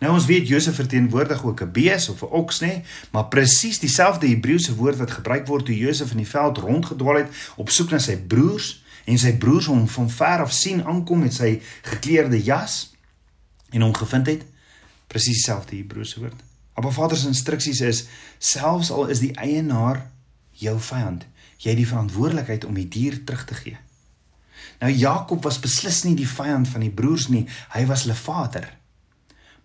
Nou 0.00 0.12
ons 0.14 0.24
weet 0.24 0.48
Josef 0.48 0.74
verteenwoordig 0.74 1.44
ook 1.44 1.60
'n 1.62 1.72
bees 1.72 2.08
of 2.08 2.22
'n 2.22 2.32
oks 2.32 2.60
nê, 2.60 2.84
maar 3.10 3.28
presies 3.28 3.78
dieselfde 3.78 4.26
Hebreëse 4.26 4.74
woord 4.74 4.96
wat 4.96 5.10
gebruik 5.10 5.46
word 5.46 5.64
toe 5.64 5.76
Josef 5.76 6.10
in 6.10 6.16
die 6.16 6.28
veld 6.28 6.58
rondgedwaal 6.58 7.16
het 7.16 7.30
op 7.56 7.70
soek 7.70 7.90
na 7.90 7.98
sy 7.98 8.16
broers 8.16 8.84
en 9.06 9.20
sy 9.22 9.36
broers 9.38 9.68
hom 9.70 9.86
van 9.88 10.10
ver 10.10 10.42
af 10.44 10.52
sien 10.54 10.82
aankom 10.84 11.22
met 11.22 11.34
sy 11.34 11.56
gekleurde 11.86 12.40
jas 12.42 12.90
en 13.70 13.86
hom 13.86 13.94
gevind 13.94 14.26
het. 14.30 14.42
Presies 15.06 15.38
dieselfde 15.38 15.76
Hebreëse 15.78 16.20
woord. 16.20 16.42
Maar 16.76 16.92
Vader 16.92 17.16
se 17.16 17.30
instruksies 17.30 17.80
is 17.80 18.04
selfs 18.38 18.90
al 18.90 19.06
is 19.14 19.22
die 19.22 19.32
eienaar 19.40 20.02
jou 20.60 20.76
vyand, 20.80 21.24
jy 21.62 21.72
het 21.72 21.80
die 21.80 21.88
verantwoordelikheid 21.88 22.64
om 22.68 22.76
die 22.76 22.88
dier 22.88 23.16
terug 23.24 23.44
te 23.48 23.56
gee. 23.56 23.78
Nou 24.80 24.90
Jakob 24.92 25.44
was 25.46 25.60
beslis 25.62 26.02
nie 26.04 26.16
die 26.18 26.28
vyand 26.28 26.68
van 26.68 26.84
die 26.84 26.92
broers 26.92 27.30
nie, 27.32 27.46
hy 27.72 27.86
was 27.88 28.04
hulle 28.04 28.18
vader. 28.18 28.66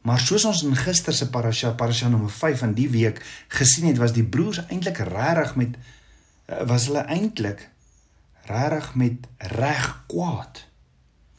Maar 0.07 0.23
soos 0.23 0.45
ons 0.49 0.63
in 0.65 0.77
gister 0.77 1.13
se 1.13 1.27
parasha, 1.29 1.73
parasha 1.77 2.09
nommer 2.09 2.31
5 2.31 2.63
van 2.63 2.73
die 2.77 2.87
week 2.89 3.19
gesien 3.53 3.89
het, 3.91 3.99
was 4.01 4.15
die 4.15 4.25
broers 4.25 4.63
eintlik 4.67 5.03
regtig 5.11 5.55
met 5.59 5.75
eh, 5.77 6.63
was 6.69 6.87
hulle 6.89 7.03
eintlik 7.11 7.67
regtig 8.49 8.95
met 8.95 9.27
reg 9.37 10.03
kwaad 10.07 10.65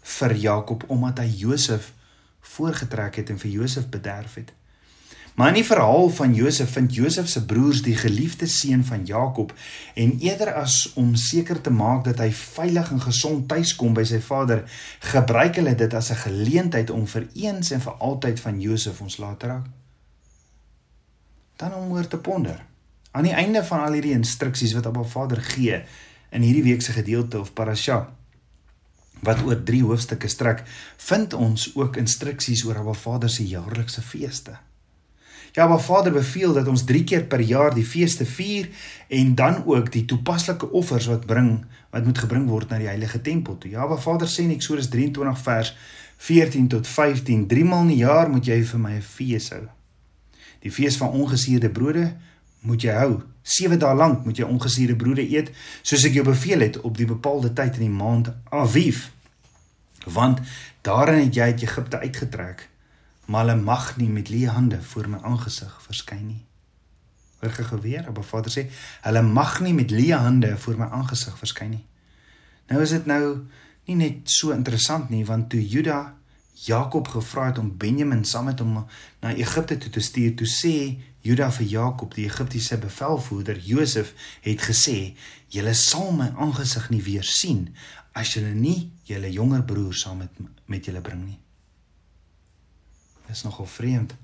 vir 0.03 0.35
Jakob 0.35 0.85
omdat 0.91 1.19
hy 1.19 1.31
Josef 1.45 1.93
voorgetrek 2.41 3.17
het 3.23 3.31
en 3.31 3.39
vir 3.39 3.51
Josef 3.51 3.89
bederf 3.89 4.35
het. 4.35 4.53
Maar 5.35 5.49
in 5.49 5.63
die 5.63 5.65
verhaal 5.65 6.11
van 6.13 6.35
Josef 6.35 6.73
vind 6.73 6.95
Josef 6.95 7.29
se 7.29 7.45
broers 7.45 7.81
die 7.83 7.97
geliefde 7.97 8.47
seun 8.47 8.85
van 8.85 9.05
Jakob 9.05 9.55
en 9.95 10.19
eerder 10.21 10.53
as 10.61 10.93
om 10.95 11.15
seker 11.17 11.61
te 11.61 11.71
maak 11.73 12.05
dat 12.05 12.21
hy 12.21 12.29
veilig 12.37 12.91
en 12.93 13.01
gesond 13.01 13.47
tuis 13.49 13.73
kom 13.77 13.95
by 13.97 14.05
sy 14.05 14.21
vader, 14.21 14.67
gebruik 15.01 15.57
hulle 15.57 15.75
dit 15.75 15.95
as 15.95 16.11
'n 16.13 16.21
geleentheid 16.27 16.91
om 16.91 17.07
vir 17.07 17.29
eens 17.33 17.71
en 17.71 17.81
vir 17.81 17.93
altyd 17.93 18.41
van 18.41 18.61
Josef 18.61 19.01
ons 19.01 19.17
laat 19.17 19.41
te 19.41 19.47
raak. 19.47 19.67
Dan 21.57 21.75
om 21.75 21.93
oor 21.93 22.09
te 22.09 22.19
ponder. 22.19 22.65
Aan 23.11 23.25
die 23.25 23.37
einde 23.37 23.65
van 23.65 23.81
al 23.81 23.93
hierdie 23.93 24.13
instruksies 24.17 24.73
wat 24.73 24.87
Abba 24.87 25.03
Vader 25.03 25.41
gee 25.41 25.85
in 26.33 26.43
hierdie 26.43 26.65
week 26.65 26.83
se 26.83 26.93
gedeelte 26.97 27.41
of 27.41 27.53
parasha 27.53 28.09
wat 29.23 29.39
oor 29.47 29.61
3 29.63 29.85
hoofstukke 29.87 30.29
strek, 30.29 30.65
vind 31.07 31.35
ons 31.39 31.69
ook 31.79 31.97
instruksies 32.01 32.65
oor 32.67 32.81
Abba 32.81 32.95
Vader 32.99 33.31
se 33.31 33.45
jaarlikse 33.47 34.03
feeste. 34.03 34.57
Ja, 35.53 35.67
maar 35.69 35.81
Vader 35.81 36.13
beveel 36.13 36.53
dat 36.57 36.69
ons 36.69 36.85
3 36.89 37.05
keer 37.05 37.25
per 37.31 37.41
jaar 37.45 37.75
die 37.75 37.85
feeste 37.85 38.25
vier 38.25 38.71
en 39.09 39.35
dan 39.35 39.63
ook 39.67 39.93
die 39.93 40.05
toepaslike 40.09 40.71
offers 40.71 41.07
wat 41.07 41.27
bring 41.29 41.61
wat 41.93 42.07
moet 42.09 42.19
gebring 42.19 42.49
word 42.49 42.71
na 42.73 42.79
die 42.81 42.89
heilige 42.89 43.21
tempel 43.21 43.59
toe. 43.61 43.71
Ja, 43.71 43.87
maar 43.87 44.01
Vader 44.01 44.27
sê 44.27 44.47
in 44.47 44.55
Eksodus 44.57 44.89
23 44.89 45.43
vers 45.45 45.75
14 46.17 46.69
tot 46.73 46.89
15, 46.89 47.47
3 47.47 47.65
maal 47.69 47.85
'n 47.85 47.97
jaar 47.97 48.31
moet 48.31 48.47
jy 48.47 48.63
vir 48.65 48.81
my 48.81 48.95
'n 48.97 49.03
fees 49.03 49.51
hou. 49.51 49.69
Die 50.61 50.71
fees 50.71 50.97
van 50.97 51.11
ongesuurde 51.11 51.69
brode 51.71 52.17
moet 52.63 52.83
jy 52.83 52.97
hou. 52.97 53.21
7 53.43 53.79
dae 53.83 53.95
lank 53.99 54.25
moet 54.25 54.39
jy 54.39 54.47
ongesuurde 54.47 54.97
brode 54.97 55.25
eet, 55.27 55.51
soos 55.83 56.05
ek 56.07 56.15
jou 56.19 56.27
beveel 56.27 56.63
het 56.63 56.81
op 56.87 56.97
die 56.97 57.09
bepaalde 57.11 57.53
tyd 57.53 57.81
in 57.81 57.89
die 57.89 57.97
maand 57.97 58.31
Aviv. 58.51 59.09
Want 60.07 60.43
daarin 60.87 61.27
het 61.27 61.35
jy 61.35 61.51
uit 61.53 61.67
Egipte 61.67 61.99
uitgetrek 62.03 62.69
maar 63.33 63.47
hulle 63.47 63.61
mag 63.63 63.97
nie 63.97 64.11
met 64.11 64.29
leë 64.29 64.51
hande 64.53 64.81
voor 64.93 65.09
my 65.09 65.19
aangesig 65.25 65.73
verskyn 65.87 66.25
nie. 66.27 66.41
Hoor 67.41 67.55
ge 67.57 67.65
geweer, 67.65 68.09
maar 68.15 68.27
Vader 68.27 68.53
sê, 68.55 68.67
hulle 69.07 69.23
mag 69.27 69.61
nie 69.65 69.75
met 69.75 69.95
leë 69.95 70.19
hande 70.27 70.53
voor 70.65 70.79
my 70.79 70.89
aangesig 70.99 71.39
verskyn 71.39 71.77
nie. 71.77 71.85
Nou 72.71 72.83
is 72.83 72.95
dit 72.95 73.07
nou 73.07 73.23
nie 73.89 73.97
net 73.99 74.31
so 74.31 74.55
interessant 74.55 75.11
nie, 75.11 75.25
want 75.27 75.51
toe 75.51 75.63
Juda 75.63 76.15
Jakob 76.63 77.09
gevra 77.09 77.47
het 77.51 77.59
om 77.59 77.77
Benjamin 77.77 78.25
saam 78.25 78.45
met 78.45 78.59
hom 78.63 78.85
na 79.21 79.35
Egipte 79.35 79.79
toe 79.79 79.91
te 79.91 80.01
stuur, 80.01 80.35
toe 80.39 80.47
sê 80.47 80.75
Juda 81.23 81.51
vir 81.55 81.67
Jakob, 81.67 82.15
die 82.15 82.27
Egiptiese 82.27 82.79
bevelvoerder 82.83 83.59
Josef, 83.59 84.15
het 84.43 84.63
gesê: 84.63 85.15
"Julle 85.49 85.75
sal 85.75 86.13
my 86.13 86.33
aangesig 86.37 86.91
nie 86.91 87.03
weer 87.03 87.25
sien 87.25 87.75
as 88.13 88.35
julle 88.35 88.55
nie 88.55 88.91
julle 89.05 89.31
jonger 89.31 89.63
broer 89.63 89.95
saam 89.95 90.19
met 90.19 90.31
met 90.67 90.85
julle 90.85 91.01
bring 91.01 91.25
nie." 91.25 91.39
is 93.33 93.43
nogal 93.43 93.67
vreemd 93.67 94.15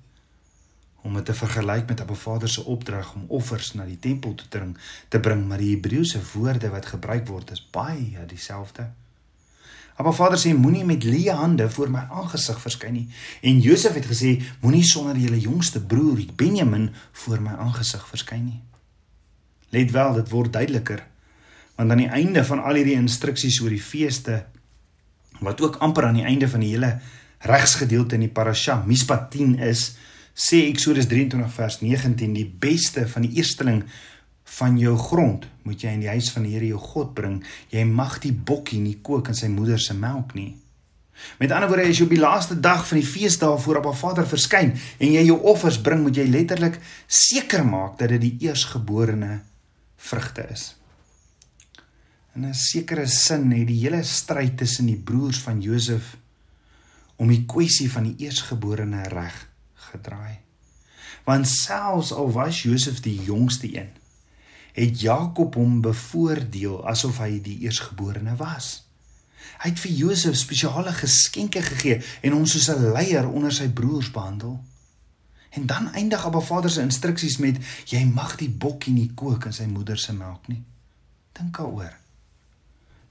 om 1.03 1.15
dit 1.15 1.25
te 1.25 1.35
vergelyk 1.35 1.87
met 1.89 2.01
Abba 2.01 2.15
Vader 2.15 2.49
se 2.49 2.65
opdrag 2.65 3.15
om 3.15 3.25
offers 3.29 3.73
na 3.79 3.85
die 3.87 3.99
tempel 3.99 4.35
toe 4.35 4.49
te 4.49 4.59
bring, 4.59 4.73
te 5.09 5.21
bring, 5.21 5.45
maar 5.49 5.63
die 5.63 5.71
Hebreëse 5.71 6.21
woorde 6.33 6.69
wat 6.75 6.91
gebruik 6.91 7.29
word 7.31 7.53
is 7.55 7.63
baie 7.73 8.27
dieselfde. 8.27 8.91
Abba 9.99 10.13
Vader 10.15 10.39
sê 10.39 10.53
moenie 10.55 10.85
met 10.87 11.03
leë 11.03 11.35
hande 11.35 11.67
voor 11.75 11.91
my 11.91 12.05
aangesig 12.21 12.61
verskyn 12.63 12.95
nie 12.95 13.07
en 13.51 13.61
Josef 13.65 13.97
het 13.99 14.07
gesê 14.07 14.37
moenie 14.63 14.85
sonder 14.87 15.19
julle 15.19 15.41
jongste 15.43 15.83
broer 15.83 16.23
Benjamin 16.39 16.89
voor 17.25 17.43
my 17.43 17.57
aangesig 17.59 18.05
verskyn 18.07 18.45
nie. 18.47 18.61
Let 19.75 19.91
wel, 19.93 20.15
dit 20.21 20.31
word 20.31 20.55
duideliker 20.55 21.03
want 21.79 21.91
aan 21.95 22.03
die 22.03 22.11
einde 22.11 22.45
van 22.47 22.63
al 22.63 22.79
hierdie 22.79 22.99
instruksies 22.99 23.61
oor 23.63 23.75
die 23.75 23.83
feeste 23.83 24.45
wat 25.43 25.61
ook 25.63 25.79
amper 25.83 26.09
aan 26.09 26.19
die 26.19 26.27
einde 26.27 26.49
van 26.51 26.63
die 26.63 26.73
hele 26.75 26.97
regsgedeelte 27.47 28.17
in 28.19 28.27
die 28.27 28.35
parasha 28.35 28.81
Mispa 28.87 29.19
10 29.31 29.59
is 29.67 29.93
sê 30.39 30.65
Eksodus 30.69 31.11
23 31.11 31.51
vers 31.55 31.81
19 31.83 32.35
die 32.35 32.47
beste 32.47 33.07
van 33.11 33.27
die 33.27 33.39
eersteling 33.39 33.83
van 34.57 34.79
jou 34.81 34.97
grond 34.97 35.45
moet 35.63 35.83
jy 35.83 35.93
in 35.97 36.01
die 36.01 36.13
huis 36.13 36.31
van 36.33 36.47
die 36.47 36.55
Here 36.55 36.71
jou 36.71 36.81
God 36.81 37.13
bring. 37.15 37.43
Jy 37.71 37.85
mag 37.85 38.19
die 38.25 38.33
bokkie 38.33 38.81
nie 38.81 38.99
kook 39.05 39.29
in 39.29 39.37
sy 39.39 39.51
moeder 39.53 39.81
se 39.81 39.95
melk 39.95 40.35
nie. 40.39 40.55
Met 41.39 41.53
ander 41.53 41.69
woorde 41.71 41.89
as 41.91 41.99
jy 41.99 42.07
op 42.07 42.15
die 42.15 42.23
laaste 42.23 42.57
dag 42.63 42.85
van 42.87 43.01
die 43.01 43.07
feesdae 43.07 43.59
voor 43.59 43.81
op 43.81 43.87
'n 43.91 44.01
Vader 44.01 44.27
verskyn 44.27 44.73
en 44.99 45.13
jy 45.13 45.25
jou 45.27 45.39
offers 45.43 45.81
bring 45.81 46.03
moet 46.03 46.17
jy 46.17 46.27
letterlik 46.27 46.81
seker 47.07 47.65
maak 47.65 47.99
dat 47.99 48.09
dit 48.09 48.21
die 48.21 48.37
eersgeborene 48.47 49.41
vrugte 49.97 50.47
is. 50.51 50.77
In 52.35 52.47
'n 52.47 52.55
sekere 52.55 53.07
sin 53.07 53.51
het 53.53 53.67
die 53.67 53.81
hele 53.83 54.03
stryd 54.03 54.57
tussen 54.57 54.87
die 54.87 54.97
broers 54.97 55.39
van 55.39 55.61
Josef 55.61 56.17
om 57.17 57.29
die 57.29 57.45
kwessie 57.47 57.91
van 57.91 58.05
die 58.05 58.27
eersgeborene 58.27 59.09
reg 59.09 59.49
gedraai. 59.75 60.39
Want 61.25 61.49
selfs 61.49 62.13
al 62.13 62.31
was 62.33 62.63
Josef 62.63 63.01
die 63.01 63.23
jongste 63.23 63.67
een, 63.77 63.91
het 64.79 65.01
Jakob 65.01 65.55
hom 65.59 65.81
bevoordeel 65.83 66.87
asof 66.87 67.19
hy 67.19 67.41
die 67.43 67.59
eersgeborene 67.67 68.37
was. 68.39 68.85
Hy 69.59 69.73
het 69.73 69.81
vir 69.83 69.95
Josef 70.05 70.37
spesiale 70.39 70.93
geskenke 70.95 71.63
gegee 71.63 71.99
en 72.23 72.37
hom 72.37 72.47
soos 72.47 72.69
'n 72.71 72.93
leier 72.95 73.27
onder 73.29 73.53
sy 73.53 73.69
broers 73.69 74.11
behandel. 74.11 74.61
En 75.51 75.67
dan 75.67 75.93
eindig 75.93 76.25
Abba 76.25 76.41
Vader 76.41 76.71
se 76.71 76.81
instruksies 76.81 77.39
met 77.39 77.57
jy 77.85 78.05
mag 78.05 78.37
die 78.37 78.51
bokkie 78.51 78.93
nie 78.93 79.11
kook 79.15 79.45
in 79.45 79.53
sy 79.53 79.65
moeder 79.65 79.99
se 79.99 80.13
melk 80.13 80.49
nie. 80.49 80.63
Dink 81.33 81.57
daaroor. 81.57 81.97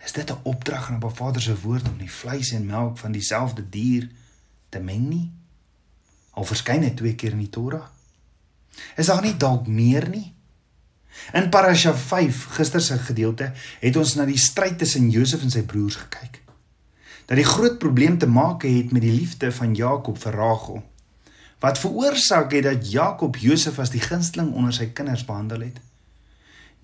Is 0.05 0.12
dit 0.12 0.31
'n 0.31 0.39
opdrag 0.43 0.89
aan 0.91 1.03
'n 1.03 1.15
Vader 1.15 1.41
se 1.41 1.62
woord 1.62 1.88
om 1.89 1.97
die 1.97 2.12
vleis 2.12 2.51
en 2.51 2.65
melk 2.65 2.97
van 2.97 3.12
dieselfde 3.12 3.69
dier 3.69 4.09
te 4.69 4.79
meng 4.79 5.09
nie? 5.09 5.31
Al 6.31 6.43
verskyn 6.43 6.81
dit 6.81 6.97
twee 6.97 7.15
keer 7.15 7.31
in 7.31 7.43
die 7.43 7.50
Torah. 7.50 7.88
Is 8.95 9.05
daar 9.05 9.21
nie 9.21 9.38
dalk 9.38 9.67
meer 9.67 10.09
nie? 10.09 10.37
In 11.33 11.50
Parasha 11.50 11.93
5, 11.93 12.43
gister 12.57 12.81
se 12.81 12.97
gedeelte, 12.97 13.51
het 13.79 13.95
ons 13.95 14.15
na 14.15 14.25
die 14.25 14.39
stryd 14.39 14.77
tussen 14.77 15.09
Josef 15.09 15.43
en 15.43 15.51
sy 15.51 15.63
broers 15.67 15.95
gekyk. 15.95 16.41
Dat 17.27 17.36
die 17.38 17.47
groot 17.47 17.79
probleem 17.79 18.17
te 18.17 18.27
maak 18.27 18.63
het 18.63 18.93
met 18.95 19.03
die 19.03 19.12
liefde 19.12 19.51
van 19.51 19.75
Jakob 19.75 20.17
vir 20.21 20.38
Rachel. 20.39 20.83
Wat 21.59 21.79
veroorsaak 21.81 22.51
het 22.51 22.63
dat 22.63 22.91
Jakob 22.91 23.36
Josef 23.41 23.79
as 23.79 23.91
die 23.91 24.03
gunsteling 24.03 24.53
onder 24.53 24.74
sy 24.74 24.91
kinders 24.95 25.25
behandel 25.25 25.65
het? 25.67 25.81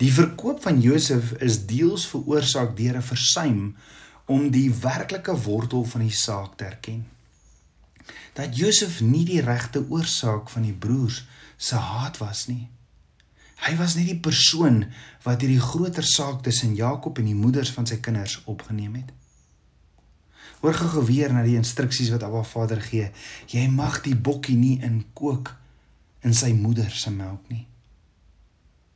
Die 0.02 0.10
verkoop 0.12 0.62
van 0.62 0.80
Josef 0.82 1.32
is 1.38 1.60
deels 1.70 2.08
veroorsaak 2.10 2.76
deur 2.76 2.96
'n 2.98 3.08
versuim 3.08 3.76
om 4.26 4.50
die 4.50 4.72
werklike 4.74 5.36
wortel 5.46 5.84
van 5.84 6.00
die 6.00 6.16
saak 6.16 6.56
te 6.56 6.64
erken. 6.64 7.06
Dat 8.32 8.56
Josef 8.56 9.00
nie 9.00 9.24
die 9.24 9.40
regte 9.40 9.84
oorsaak 9.88 10.50
van 10.50 10.62
die 10.62 10.72
broers 10.72 11.24
se 11.56 11.76
haat 11.76 12.18
was 12.18 12.46
nie. 12.46 12.68
Hy 13.62 13.76
was 13.78 13.94
nie 13.94 14.06
die 14.08 14.20
persoon 14.20 14.84
wat 15.22 15.40
hierdie 15.40 15.62
groter 15.62 16.04
saak 16.04 16.42
tussen 16.42 16.74
Jakob 16.74 17.18
en 17.18 17.28
die 17.30 17.38
moeders 17.38 17.70
van 17.70 17.86
sy 17.86 18.00
kinders 18.02 18.40
opgeneem 18.50 18.94
het. 18.94 19.12
Hoor 20.64 20.74
gou 20.74 21.04
weer 21.04 21.32
na 21.32 21.42
die 21.44 21.58
instruksies 21.60 22.10
wat 22.10 22.24
Abba 22.24 22.42
Vader 22.42 22.80
gee. 22.80 23.10
Jy 23.52 23.68
mag 23.68 24.00
die 24.02 24.16
bokkie 24.16 24.56
nie 24.56 24.78
inkook 24.82 25.54
in 26.24 26.34
sy 26.34 26.54
moeder 26.56 26.90
se 26.90 27.12
melk 27.12 27.50
nie. 27.52 27.66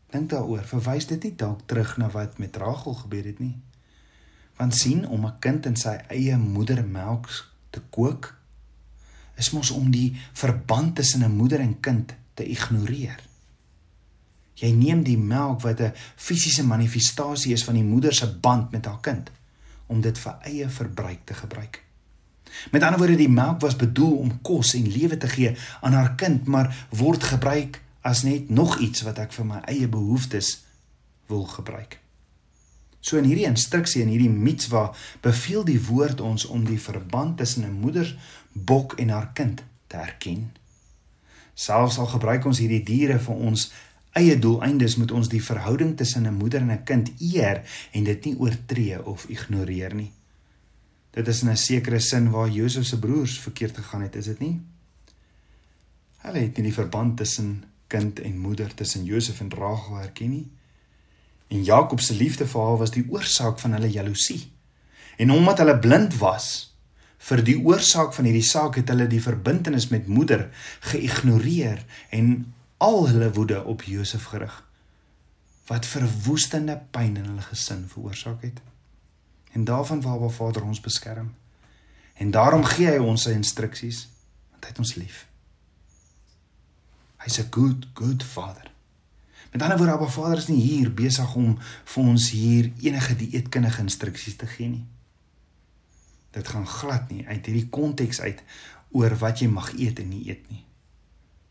Dink 0.09 0.31
daaroor, 0.33 0.65
verwys 0.65 1.07
dit 1.11 1.27
nie 1.27 1.35
dalk 1.37 1.67
terug 1.69 1.99
na 2.01 2.09
wat 2.15 2.39
met 2.41 2.57
Rachel 2.57 2.97
gebeur 3.03 3.29
het 3.29 3.43
nie. 3.45 3.59
Want 4.57 4.75
sien 4.75 5.05
om 5.07 5.27
'n 5.27 5.39
kind 5.39 5.67
in 5.67 5.77
sy 5.77 6.01
eie 6.09 6.37
moedermelk 6.37 7.29
te 7.71 7.81
kook 7.91 8.35
is 9.37 9.51
mos 9.51 9.71
om 9.71 9.91
die 9.91 10.17
verband 10.33 10.97
tussen 10.97 11.25
'n 11.25 11.37
moeder 11.37 11.61
en 11.61 11.81
kind 11.81 12.15
te 12.35 12.45
ignoreer. 12.45 13.28
Jy 14.59 14.71
neem 14.75 15.03
die 15.07 15.19
melk 15.19 15.63
wat 15.63 15.81
'n 15.81 15.93
fisiese 16.17 16.65
manifestasie 16.67 17.53
is 17.53 17.65
van 17.65 17.75
die 17.75 17.85
moeder 17.85 18.15
se 18.15 18.27
band 18.27 18.71
met 18.71 18.85
haar 18.85 19.01
kind 19.01 19.31
om 19.87 20.01
dit 20.01 20.19
vir 20.19 20.37
eie 20.43 20.69
verbruik 20.69 21.21
te 21.25 21.35
gebruik. 21.35 21.85
Met 22.71 22.83
ander 22.83 22.99
woorde, 22.99 23.17
die 23.17 23.29
melk 23.29 23.61
was 23.61 23.77
bedoel 23.77 24.17
om 24.17 24.41
kos 24.41 24.75
en 24.75 24.89
lewe 24.89 25.17
te 25.17 25.29
gee 25.29 25.57
aan 25.81 25.93
haar 25.93 26.15
kind, 26.15 26.47
maar 26.47 26.87
word 26.89 27.25
gebruik 27.25 27.83
as 28.01 28.23
net 28.23 28.49
nog 28.49 28.79
iets 28.79 29.03
wat 29.03 29.19
ek 29.19 29.33
vir 29.33 29.47
my 29.47 29.61
eie 29.65 29.89
behoeftes 29.89 30.65
wil 31.27 31.45
gebruik. 31.45 31.99
So 33.01 33.17
in 33.17 33.25
hierdie 33.25 33.47
instruksie 33.47 34.03
en 34.03 34.11
hierdie 34.13 34.31
mitswa 34.33 34.89
beveel 35.23 35.65
die 35.65 35.81
woord 35.87 36.21
ons 36.21 36.47
om 36.47 36.65
die 36.65 36.81
verband 36.81 37.39
tussen 37.39 37.65
'n 37.65 37.81
moeder 37.81 38.17
bok 38.53 38.99
en 38.99 39.09
haar 39.09 39.31
kind 39.33 39.63
te 39.87 39.97
erken. 39.97 40.51
Selfs 41.55 41.99
al 41.99 42.07
gebruik 42.07 42.45
ons 42.45 42.59
hierdie 42.59 42.83
diere 42.83 43.19
vir 43.19 43.35
ons 43.35 43.71
eie 44.19 44.39
doeleindes, 44.39 44.97
moet 44.99 45.13
ons 45.15 45.31
die 45.31 45.43
verhouding 45.43 45.97
tussen 45.97 46.27
'n 46.27 46.35
moeder 46.35 46.61
en 46.61 46.73
'n 46.73 46.85
kind 46.85 47.11
eer 47.19 47.63
en 47.93 48.05
dit 48.05 48.25
nie 48.25 48.37
oortree 48.39 49.05
of 49.05 49.27
ignoreer 49.29 49.95
nie. 49.95 50.13
Dit 51.11 51.29
is 51.29 51.43
in 51.43 51.51
'n 51.51 51.57
sekere 51.57 52.01
sin 52.01 52.31
waar 52.31 52.51
Josef 52.51 52.85
se 52.87 52.99
broers 52.99 53.39
verkeerd 53.39 53.77
gegaan 53.77 54.03
het, 54.03 54.17
is 54.17 54.25
dit 54.25 54.39
nie? 54.39 54.61
Hulle 56.19 56.39
het 56.39 56.57
nie 56.57 56.63
die 56.63 56.75
verband 56.75 57.17
tussen 57.17 57.65
kind 57.87 58.21
en 58.21 58.39
moeder 58.39 58.75
tussen 58.75 59.05
Josef 59.05 59.41
en 59.41 59.51
Rachel 59.51 59.97
herken 59.97 60.31
nie. 60.31 60.47
En 61.49 61.65
Jakob 61.65 62.01
se 62.01 62.15
liefde 62.15 62.47
vir 62.47 62.63
haar 62.63 62.77
was 62.77 62.91
die 62.91 63.07
oorsaak 63.09 63.59
van 63.59 63.73
hulle 63.73 63.91
jaloesie. 63.91 64.51
En 65.17 65.31
omdat 65.31 65.59
hulle 65.59 65.79
blind 65.79 66.19
was 66.19 66.75
vir 67.19 67.43
die 67.43 67.57
oorsaak 67.59 68.13
van 68.15 68.29
hierdie 68.29 68.47
saak, 68.47 68.77
het 68.79 68.89
hulle 68.93 69.09
die 69.11 69.23
verbintenis 69.23 69.89
met 69.89 70.07
moeder 70.07 70.49
geïgnoreer 70.93 71.83
en 72.15 72.55
al 72.79 73.09
hulle 73.09 73.33
woede 73.33 73.65
op 73.65 73.83
Josef 73.83 74.25
gerig. 74.25 74.65
Wat 75.67 75.87
verwoestende 75.87 76.81
pyn 76.91 77.17
in 77.17 77.25
hulle 77.25 77.43
gesin 77.43 77.89
veroorsaak 77.89 78.43
het. 78.43 78.61
En 79.53 79.65
daarvan 79.65 80.01
wou 80.01 80.15
Abba 80.15 80.29
Vader 80.29 80.65
ons 80.65 80.81
beskerm. 80.81 81.35
En 82.15 82.31
daarom 82.31 82.65
gee 82.65 82.87
hy 82.87 82.99
ons 82.99 83.23
sy 83.23 83.35
instruksies 83.37 84.07
want 84.51 84.65
hy 84.65 84.71
het 84.73 84.79
ons 84.83 84.95
lief. 84.95 85.27
Hy's 87.23 87.39
'n 87.39 87.51
good 87.51 87.89
good 87.95 88.23
Vader. 88.25 88.71
Met 89.53 89.63
ander 89.63 89.79
woorde, 89.79 89.93
Abba 89.93 90.07
Vader 90.07 90.39
is 90.39 90.49
nie 90.49 90.61
hier 90.61 90.95
besig 90.95 91.35
om 91.35 91.59
vir 91.85 92.05
ons 92.05 92.31
hier 92.31 92.73
enige 92.83 93.17
dieetkundige 93.17 93.81
instruksies 93.81 94.37
te 94.37 94.47
gee 94.47 94.69
nie. 94.69 94.87
Dit 96.31 96.49
gaan 96.49 96.67
glad 96.67 97.11
nie 97.11 97.27
uit 97.27 97.47
hierdie 97.47 97.69
konteks 97.69 98.21
uit 98.21 98.43
oor 98.91 99.17
wat 99.19 99.41
jy 99.41 99.49
mag 99.49 99.73
eet 99.79 99.99
en 99.99 100.09
nie 100.09 100.29
eet 100.29 100.51
nie. 100.51 100.68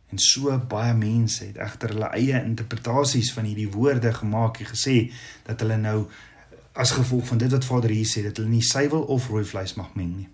En 0.08 0.18
so 0.18 0.58
baie 0.72 0.94
mense 0.96 1.44
het 1.46 1.58
egter 1.60 1.92
hulle 1.96 2.10
eie 2.16 2.40
interpretasies 2.44 3.34
van 3.36 3.48
hierdie 3.50 3.72
woorde 3.72 4.14
gemaak 4.14 4.62
en 4.64 4.70
gesê 4.72 4.98
dat 5.48 5.60
hulle 5.60 5.78
nou 5.78 5.98
as 6.78 6.94
gevolg 6.96 7.26
van 7.28 7.42
dit 7.42 7.52
wat 7.52 7.66
Vader 7.66 7.92
hier 7.92 8.08
sê 8.08 8.24
dat 8.24 8.38
hulle 8.38 8.54
nie 8.54 8.64
suiwel 8.64 9.04
of 9.16 9.28
rooi 9.28 9.44
vleis 9.46 9.74
mag 9.76 9.96
meng 9.96 10.14
nie. 10.16 10.30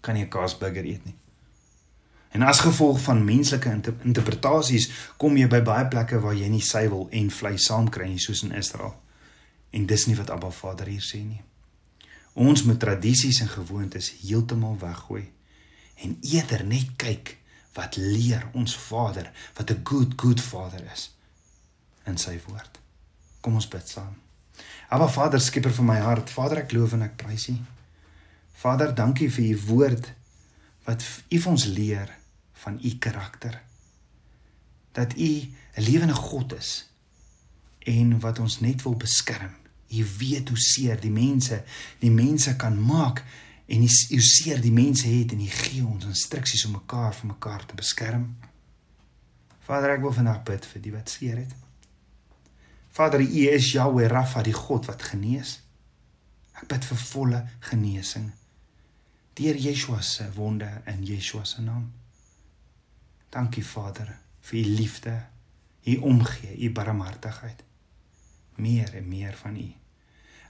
Kan 0.00 0.14
nie 0.14 0.24
'n 0.24 0.28
kaasburger 0.28 0.84
eet 0.84 1.04
nie. 1.04 1.16
En 2.32 2.42
as 2.42 2.60
gevolg 2.60 3.00
van 3.00 3.24
menslike 3.24 3.70
inter 3.70 3.94
interpretasies 4.04 4.90
kom 5.16 5.36
jy 5.36 5.48
by 5.48 5.60
baie 5.60 5.88
plekke 5.88 6.20
waar 6.20 6.34
jy 6.34 6.48
nie 6.48 6.64
suiwel 6.64 7.08
en 7.10 7.30
vleis 7.30 7.66
saam 7.68 7.90
kry 7.90 8.08
nie 8.08 8.18
soos 8.18 8.42
in 8.42 8.52
Israel. 8.52 8.94
En 9.70 9.86
dis 9.86 10.06
nie 10.06 10.16
wat 10.16 10.30
Abba 10.30 10.50
Vader 10.50 10.86
hier 10.86 11.04
sê 11.04 11.20
nie. 11.24 11.42
Ons 12.32 12.64
moet 12.64 12.80
tradisies 12.80 13.40
en 13.40 13.48
gewoontes 13.48 14.12
heeltemal 14.22 14.78
weggooi 14.80 15.28
en 16.02 16.16
eerder 16.22 16.64
net 16.64 16.96
kyk 16.96 17.36
wat 17.74 17.96
leer 17.96 18.48
ons 18.52 18.76
Vader 18.76 19.30
wat 19.54 19.70
'n 19.70 19.80
good 19.84 20.12
good 20.16 20.40
Vader 20.40 20.84
is 20.92 21.10
in 22.06 22.18
sy 22.18 22.40
woord. 22.46 22.78
Kom 23.40 23.54
ons 23.54 23.68
bid 23.68 23.88
saam. 23.88 24.16
Abba 24.88 25.08
Vader, 25.08 25.40
skieper 25.40 25.72
van 25.72 25.84
my 25.84 25.98
hart, 25.98 26.30
Vader, 26.30 26.58
ek 26.58 26.72
loof 26.72 26.92
en 26.92 27.02
ek 27.02 27.16
prys 27.16 27.48
U. 27.48 27.56
Vader, 28.52 28.94
dankie 28.94 29.30
vir 29.30 29.44
U 29.44 29.60
woord 29.66 30.12
wat 30.84 31.02
U 31.30 31.38
vir 31.38 31.50
ons 31.50 31.64
leer 31.64 32.22
van 32.62 32.78
u 32.82 32.98
karakter. 32.98 33.62
Dat 34.92 35.18
u 35.18 35.30
'n 35.74 35.82
lewende 35.82 36.14
God 36.14 36.54
is 36.54 36.90
en 37.78 38.20
wat 38.20 38.38
ons 38.38 38.60
net 38.60 38.82
wil 38.82 38.96
beskerm. 38.96 39.54
U 39.88 40.06
weet 40.18 40.48
hoe 40.48 40.58
seer 40.58 41.00
die 41.00 41.10
mense, 41.10 41.64
die 41.98 42.10
mense 42.10 42.56
kan 42.56 42.84
maak 42.84 43.24
en 43.66 43.86
hoe 43.86 44.20
seer 44.20 44.60
die 44.60 44.72
mense 44.72 45.06
het 45.08 45.32
en 45.32 45.40
u 45.40 45.48
gee 45.48 45.84
ons 45.86 46.08
instruksies 46.10 46.64
om 46.66 46.76
mekaar 46.80 47.14
vir 47.14 47.30
mekaar 47.32 47.66
te 47.66 47.78
beskerm. 47.78 48.26
Vader, 49.62 49.94
ek 49.96 50.02
wil 50.02 50.12
vandag 50.12 50.42
bid 50.48 50.66
vir 50.66 50.82
die 50.82 50.92
wat 50.92 51.10
seer 51.10 51.38
het. 51.44 51.54
Vader, 52.92 53.22
U 53.22 53.42
is 53.48 53.72
Jahweh 53.72 54.10
Rafa, 54.10 54.42
die 54.42 54.52
God 54.52 54.90
wat 54.90 55.02
genees. 55.02 55.60
Ek 56.58 56.66
bid 56.68 56.84
vir 56.84 57.04
volle 57.08 57.42
genesing 57.70 58.32
deur 59.34 59.56
Yeshua 59.56 60.00
se 60.00 60.32
wonde 60.32 60.82
in 60.84 61.04
Yeshua 61.04 61.44
se 61.44 61.62
naam. 61.62 61.92
Dankie 63.28 63.64
Vader 63.64 64.18
vir 64.40 64.58
u 64.58 64.64
liefde, 64.64 65.26
u 65.84 65.96
omgee, 65.96 66.56
u 66.58 66.72
barmhartigheid. 66.72 67.64
Meer 68.54 68.94
en 68.94 69.08
meer 69.08 69.36
van 69.36 69.56
u. 69.56 69.72